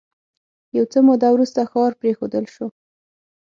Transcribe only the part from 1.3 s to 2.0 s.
وروسته ښار